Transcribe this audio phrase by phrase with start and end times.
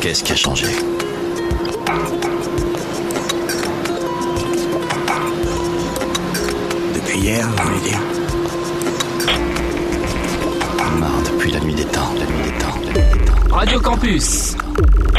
[0.00, 0.66] Qu'est-ce qui a changé
[6.94, 8.00] Depuis hier, vous voulez dire
[10.98, 13.54] Marre depuis la nuit des temps, la nuit des temps, la nuit des temps.
[13.54, 14.56] Radio Campus.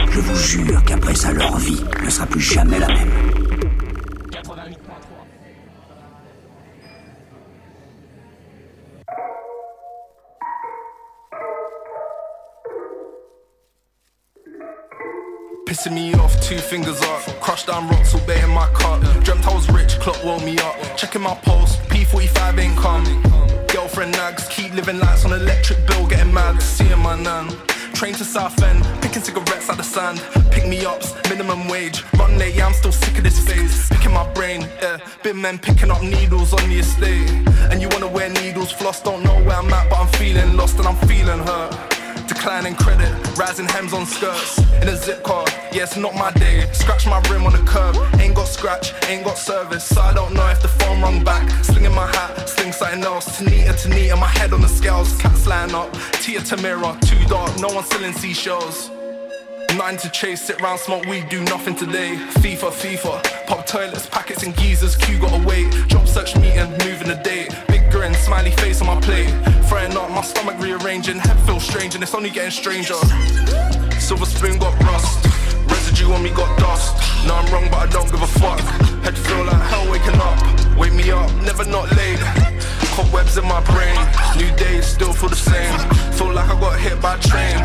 [0.09, 3.40] Je vous jure qu'après ça, leur vie ne sera plus jamais la même.
[15.81, 17.21] Pissing me off, two fingers up.
[17.41, 19.01] Crushed down rocks, all bay in my cup.
[19.23, 20.75] Dreamt I was rich, clock woke me up.
[20.95, 23.03] Checking my pulse, P45 ain't come.
[23.65, 26.61] Girlfriend nags, keep living lights on electric bill, getting mad.
[26.61, 27.49] Seeing my nan.
[27.95, 30.21] Train to Southend, picking cigarettes out the sand.
[30.51, 32.03] Pick me ups, minimum wage.
[32.13, 33.89] Run late, yeah, I'm still sick of this phase.
[33.89, 34.99] Picking my brain, yeah.
[35.23, 37.27] Big men picking up needles on the estate.
[37.71, 40.77] And you wanna wear needles, floss, don't know where I'm at, but I'm feeling lost
[40.77, 42.00] and I'm feeling hurt.
[42.33, 45.45] Declining credit, rising hems on skirts in a zip car.
[45.73, 46.65] Yeah, it's not my day.
[46.71, 47.97] Scratch my rim on the curb.
[48.21, 49.83] Ain't got scratch, ain't got service.
[49.83, 51.49] So I don't know if the phone rung back.
[51.61, 53.37] Slinging my hat, sling something else.
[53.37, 55.13] Tanita, Tanita, my head on the scales.
[55.17, 55.91] Cats line up.
[56.23, 57.51] Tia Tamira, too dark.
[57.59, 58.89] No one selling seashells.
[59.77, 62.15] Nine to chase, sit round, smoke weed, do nothing today.
[62.41, 65.71] FIFA, FIFA, pop toilets, packets and geezers, queue gotta wait.
[65.87, 67.49] Job search meeting, moving the date.
[67.67, 69.29] Big grin, smiley face on my plate.
[69.67, 72.95] Throwing up, my stomach rearranging, head feels strange and it's only getting stranger.
[73.99, 75.25] Silver spoon got rust,
[75.67, 76.95] residue on me got dust.
[77.25, 78.59] No, I'm wrong, but I don't give a fuck.
[79.03, 80.77] Head feel like hell waking up.
[80.77, 82.60] Wake me up, never not late.
[82.91, 83.95] Cobwebs in my brain,
[84.37, 85.77] new days still feel the same.
[86.13, 87.57] Feel like I got hit by a train.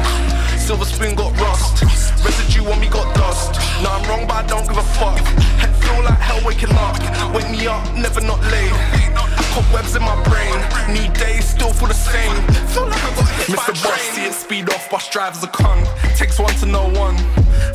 [0.59, 1.83] Silver spoon got rust.
[2.25, 3.55] Residue on me got dust.
[3.83, 5.19] No, I'm wrong, but I don't give a fuck.
[5.63, 6.99] Head feel like hell waking up.
[7.35, 8.73] Wake me up, never not late.
[9.55, 10.59] Cobwebs in my brain.
[10.95, 12.35] Need days still feel the same.
[12.69, 13.57] Feel like I got hit Mr.
[13.57, 13.93] by a train.
[13.93, 14.91] Boss, see it speed off.
[14.91, 15.87] Bus drivers a cunt.
[16.17, 17.17] Takes one to know one.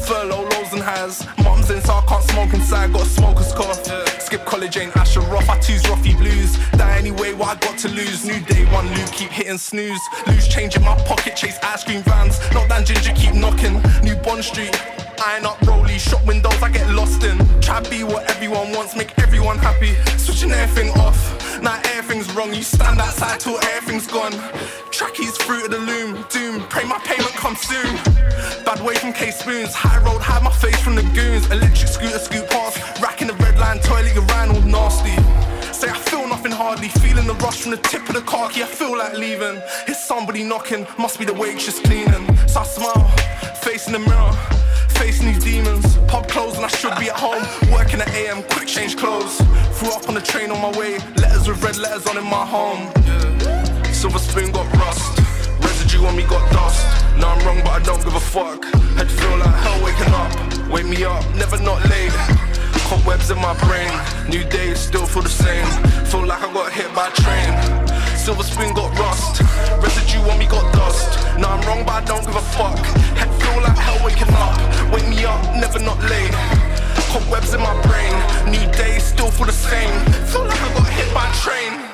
[0.08, 1.26] Furlough lows and highs.
[1.44, 2.01] Moms in, so I can't
[2.32, 2.94] smoke inside.
[2.94, 3.86] Got a smoker's cough.
[4.22, 5.50] Skip college, ain't Asher rough.
[5.50, 6.58] I choose roughy blues.
[6.72, 8.26] Die anyway, what I got to lose.
[8.26, 10.02] New day, one loop, keep hitting snooze.
[10.28, 12.40] Lose change in my pocket, chase ice cream vans.
[12.54, 13.82] Not that ginger, keep knocking.
[14.04, 14.76] New Bond Street.
[15.24, 17.38] Iron up rolly, shop windows, I get lost in.
[17.62, 19.94] Try be what everyone wants, make everyone happy.
[20.18, 21.18] Switching everything off,
[21.62, 22.54] now everything's wrong.
[22.54, 24.34] You stand outside till everything's gone.
[24.90, 26.62] Trackies through to the loom, doom.
[26.70, 27.96] Pray my payment comes soon.
[28.66, 31.50] Bad way from K spoons, high road, hide my face from the goons.
[31.52, 35.31] Electric scooter, scoot past, racking the red line, toilet, you all nasty.
[35.82, 38.62] Say I feel nothing hardly, feeling the rush from the tip of the car key.
[38.62, 39.60] I feel like leaving.
[39.88, 42.38] Here's somebody knocking, must be the waitress cleaning.
[42.48, 43.08] So I smile,
[43.64, 44.32] facing the mirror
[45.02, 45.98] facing these demons.
[46.08, 47.42] Pub closed and I should be at home.
[47.74, 49.38] Working at AM, quick change clothes.
[49.74, 51.00] Threw up on the train on my way.
[51.18, 52.94] Letters with red letters on in my home.
[53.92, 55.18] Silver spoon got rust.
[55.66, 56.86] Residue on me got dust.
[57.18, 58.64] No, I'm wrong, but I don't give a fuck.
[58.98, 60.70] Head feel like hell waking up.
[60.70, 62.51] Wake me up, never not late.
[62.92, 63.90] Cobwebs in my brain.
[64.28, 65.66] New days still feel the same.
[66.08, 67.52] Feel like I got hit by a train.
[68.18, 69.40] Silver spoon got rust.
[69.82, 71.08] Residue on me got dust.
[71.40, 72.78] No, I'm wrong, but I don't give a fuck.
[73.16, 74.60] Head feel like hell waking up.
[74.92, 76.36] Wake me up, never not late.
[77.16, 78.12] Cobwebs in my brain.
[78.52, 79.96] New days still feel the same.
[80.28, 81.91] Feel like I got hit by a train.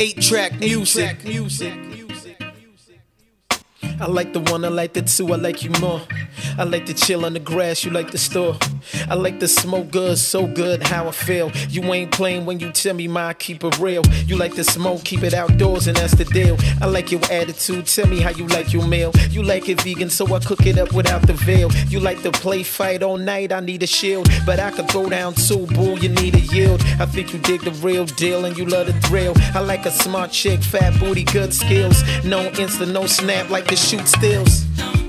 [0.00, 1.22] Eight track music.
[1.24, 1.89] music.
[4.00, 6.00] I like the one, I like the two, I like you more.
[6.58, 8.56] I like to chill on the grass, you like the store.
[9.08, 11.52] I like to smoke good, so good, how I feel.
[11.68, 14.02] You ain't playing when you tell me my keep it real.
[14.24, 16.56] You like to smoke, keep it outdoors, and that's the deal.
[16.80, 19.12] I like your attitude, tell me how you like your meal.
[19.30, 21.70] You like it vegan, so I cook it up without the veil.
[21.88, 24.28] You like to play fight all night, I need a shield.
[24.46, 26.80] But I could throw down too, boo, you need a yield.
[26.98, 29.34] I think you dig the real deal, and you love the thrill.
[29.54, 32.02] I like a smart chick, fat booty, good skills.
[32.24, 34.99] No insta, no snap like the shoot stills.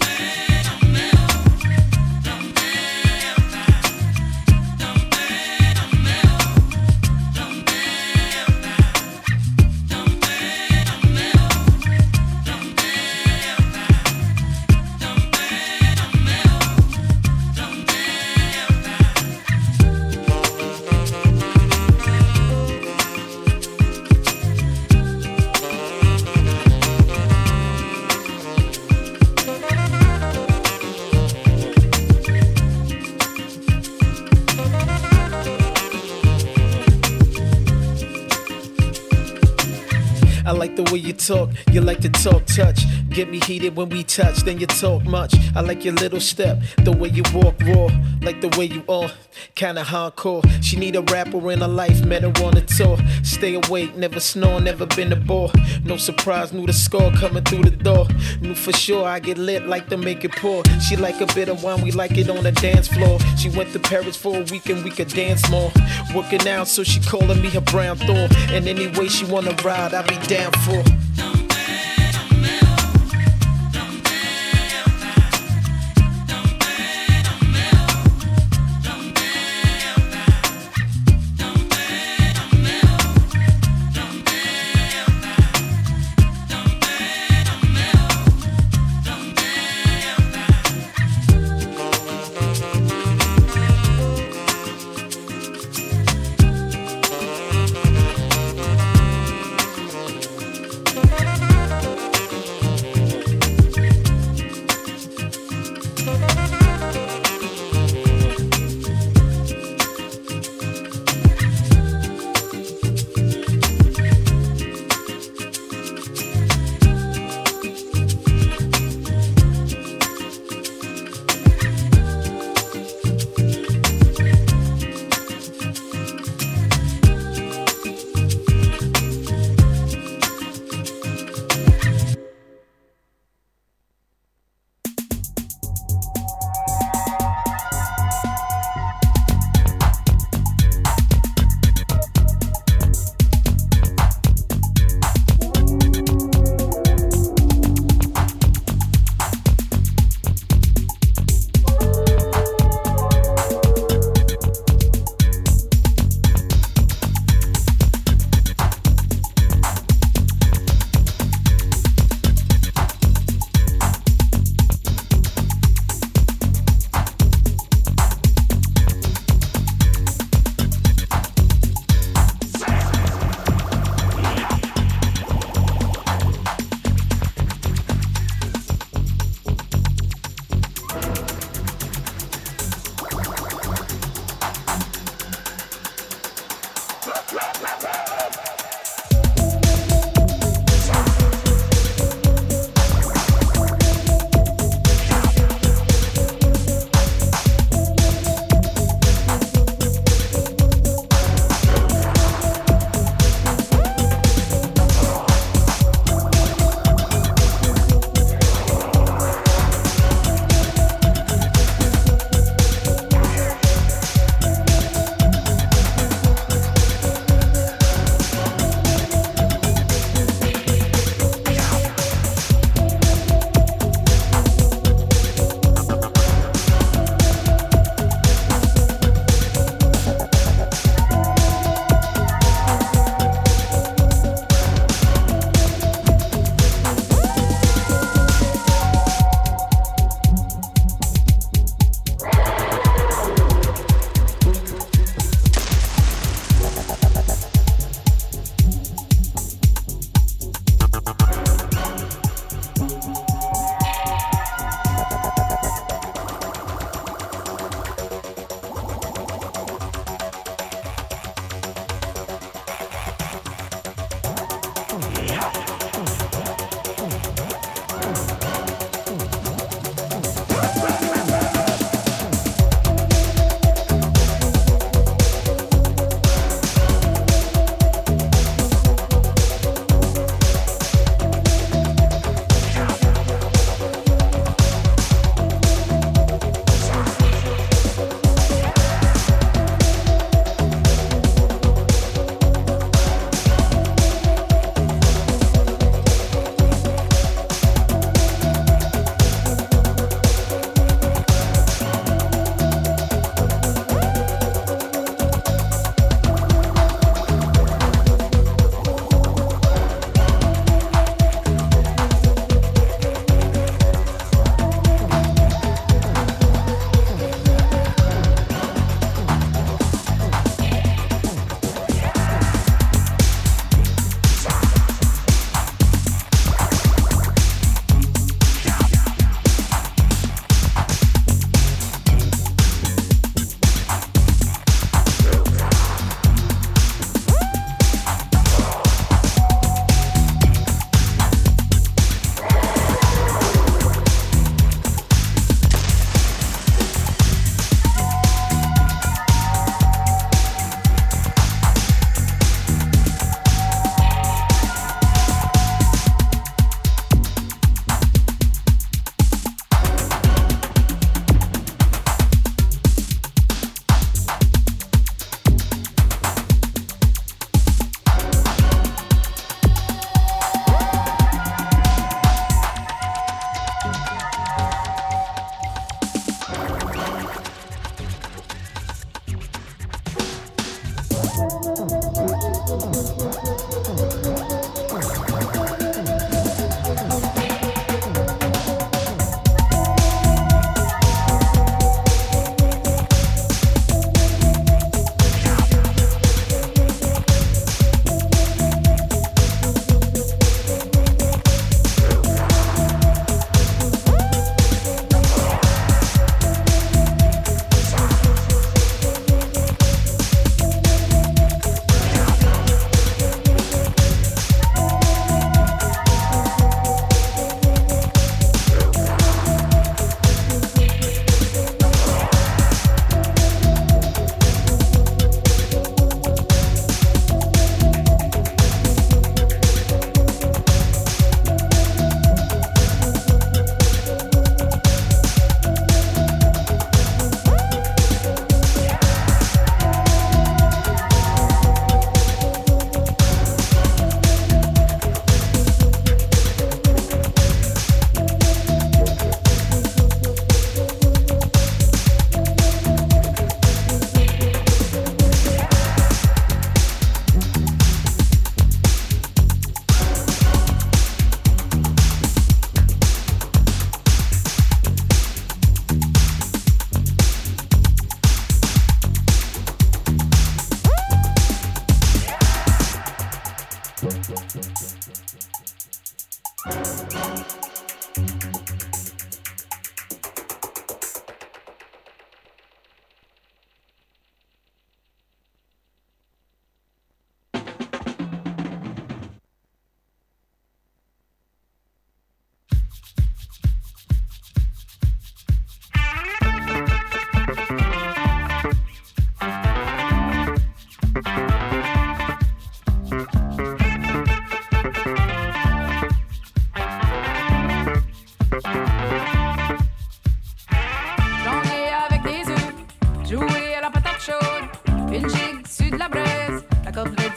[43.12, 45.36] Get me heated when we touch, then you talk much.
[45.54, 47.90] I like your little step, the way you walk raw,
[48.22, 49.12] like the way you are,
[49.54, 50.42] kinda hardcore.
[50.64, 52.98] She need a rapper in her life, met her on a tour.
[53.24, 55.52] Stay awake, never snore, never been a bore.
[55.84, 58.08] No surprise, knew the score coming through the door.
[58.40, 60.64] Knew for sure I get lit like to make it pour.
[60.80, 63.20] She like a bit of wine, we like it on the dance floor.
[63.38, 65.72] She went to Paris for a week and we could dance more.
[66.16, 68.30] Working out, so she calling me her brown thorn.
[68.52, 71.41] And any way she wanna ride, I be down for.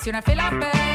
[0.04, 0.93] Grazie, una felà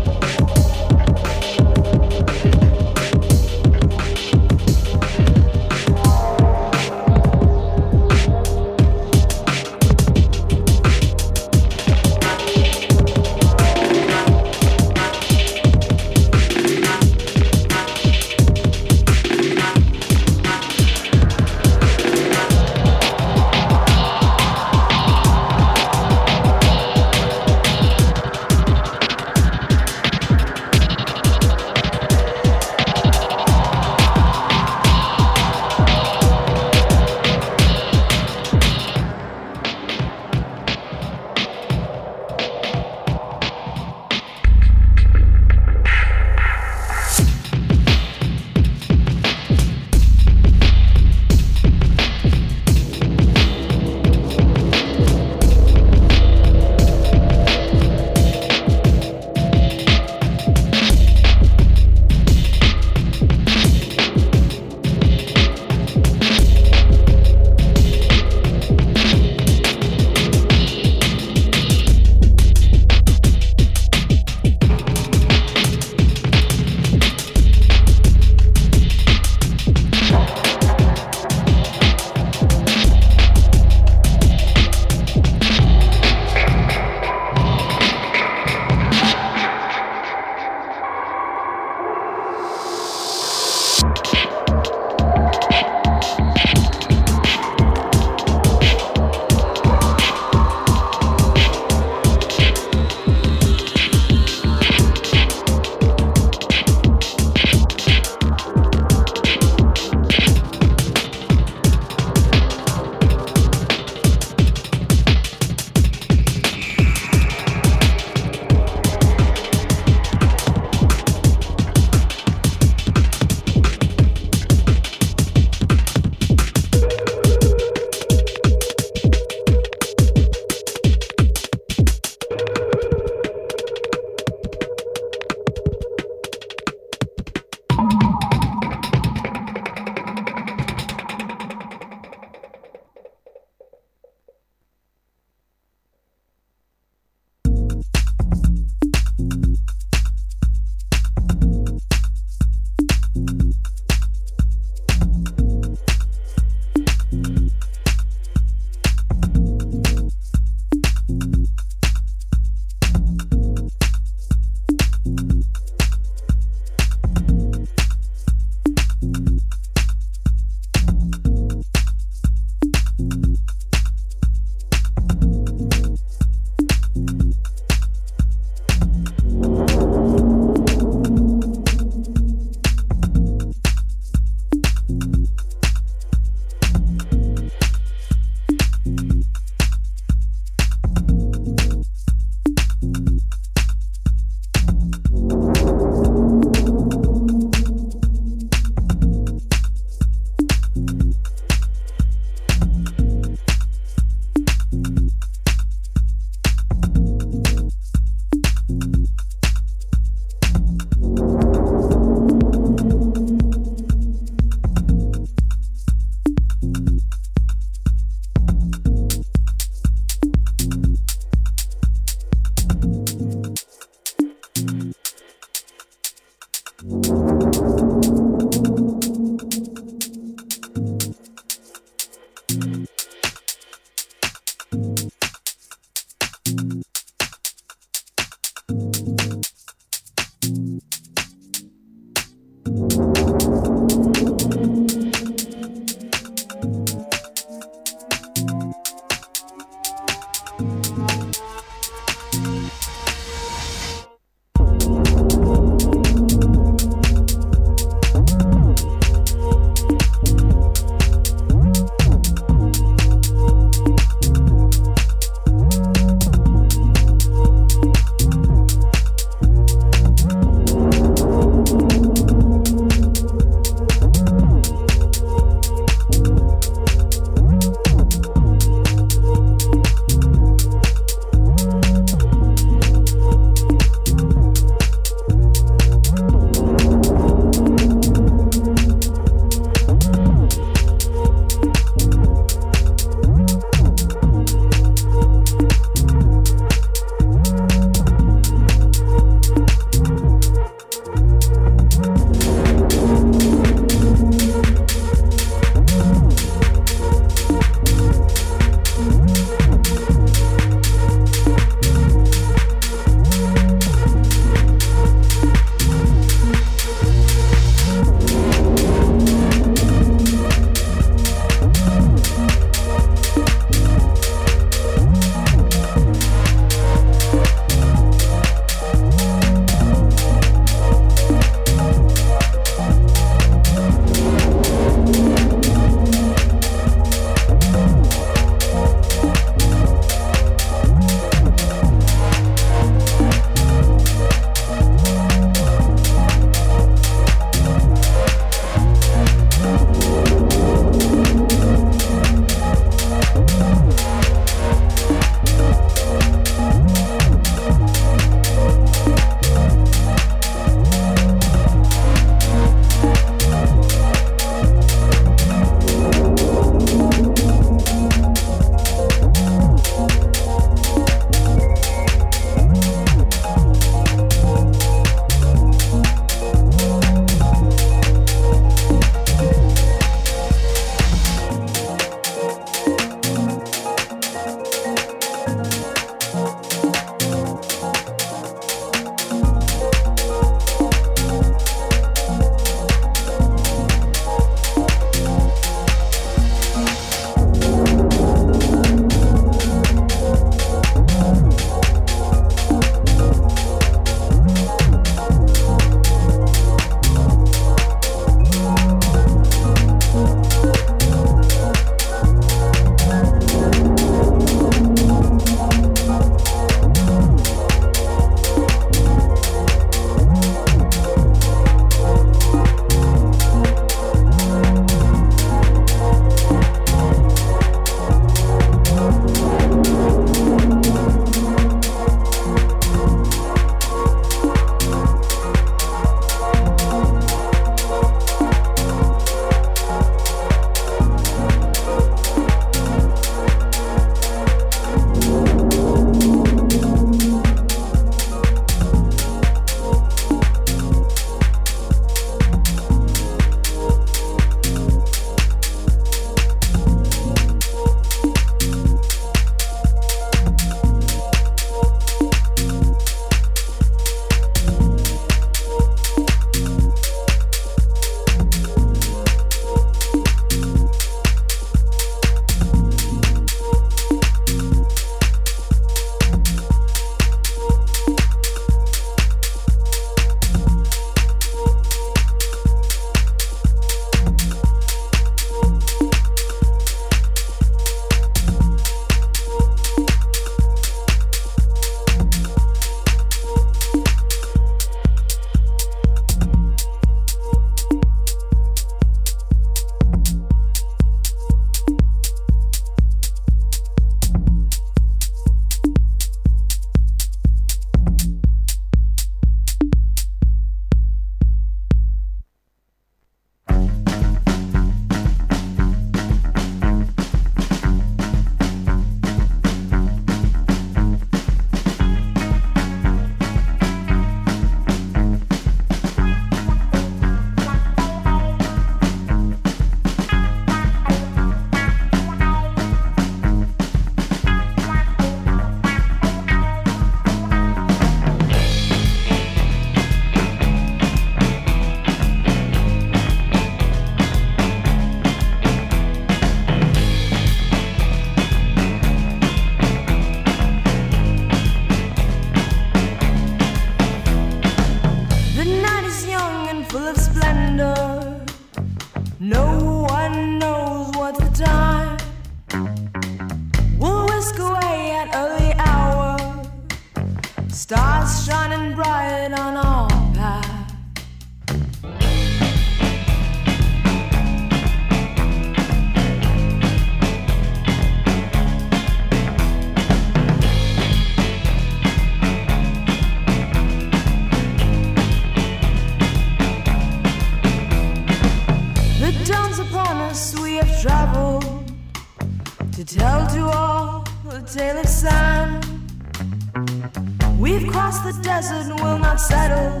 [598.60, 600.00] desert will not settle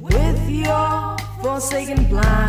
[0.00, 2.45] with your forsaken plan.